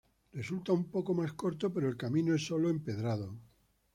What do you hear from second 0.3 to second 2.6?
Resulta un poco más corto pero el camino es